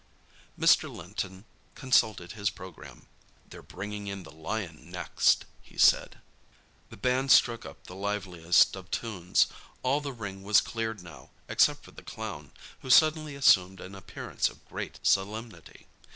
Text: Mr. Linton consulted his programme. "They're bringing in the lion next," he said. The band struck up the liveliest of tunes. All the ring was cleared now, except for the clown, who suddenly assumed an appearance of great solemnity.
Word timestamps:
Mr. 0.59 0.91
Linton 0.91 1.45
consulted 1.75 2.31
his 2.31 2.49
programme. 2.49 3.05
"They're 3.47 3.61
bringing 3.61 4.07
in 4.07 4.23
the 4.23 4.31
lion 4.31 4.89
next," 4.89 5.45
he 5.61 5.77
said. 5.77 6.17
The 6.89 6.97
band 6.97 7.29
struck 7.31 7.67
up 7.67 7.83
the 7.83 7.93
liveliest 7.93 8.75
of 8.75 8.89
tunes. 8.89 9.45
All 9.83 10.01
the 10.01 10.11
ring 10.11 10.41
was 10.41 10.59
cleared 10.59 11.03
now, 11.03 11.29
except 11.47 11.83
for 11.83 11.91
the 11.91 12.01
clown, 12.01 12.51
who 12.79 12.89
suddenly 12.89 13.35
assumed 13.35 13.79
an 13.79 13.93
appearance 13.93 14.49
of 14.49 14.67
great 14.67 14.99
solemnity. 15.03 15.85